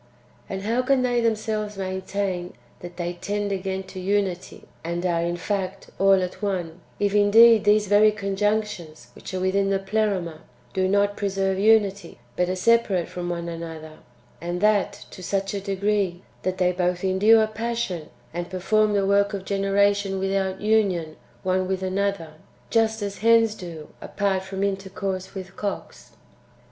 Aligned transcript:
And 0.49 0.63
how 0.63 0.81
can 0.81 1.03
they 1.03 1.21
themselves 1.21 1.77
main 1.77 2.01
tain 2.01 2.53
that 2.79 2.97
they 2.97 3.13
tend 3.21 3.51
again 3.51 3.83
to 3.83 3.99
unity, 3.99 4.63
and 4.83 5.05
are, 5.05 5.21
in 5.21 5.37
fact, 5.37 5.91
all 5.99 6.23
at 6.23 6.41
one, 6.41 6.81
if 6.99 7.13
indeed 7.13 7.65
these 7.65 7.85
very 7.85 8.11
conjunctions, 8.11 9.09
which 9.13 9.31
are 9.31 9.39
within 9.39 9.69
tlie 9.69 9.85
Pleroma, 9.85 10.39
do 10.73 10.87
not 10.87 11.17
preserve 11.17 11.59
unity, 11.59 12.17
but 12.35 12.49
are 12.49 12.55
separate 12.55 13.09
from 13.09 13.29
one 13.29 13.47
another; 13.47 13.99
and 14.41 14.59
that 14.59 15.05
to 15.11 15.21
such 15.21 15.53
a 15.53 15.61
degree, 15.61 16.23
that 16.41 16.57
they 16.57 16.71
both 16.71 17.03
endure 17.03 17.45
passion 17.45 18.09
and 18.33 18.49
perform 18.49 18.93
the 18.93 19.05
work 19.05 19.35
of 19.35 19.45
generation 19.45 20.17
without 20.17 20.59
union 20.61 21.15
one 21.43 21.67
with 21.67 21.83
another, 21.83 22.29
just 22.71 23.03
as 23.03 23.19
hens 23.19 23.53
do 23.53 23.89
apart 24.01 24.41
from 24.41 24.63
intercourse 24.63 25.35
with 25.35 25.55
cocks? 25.55 26.13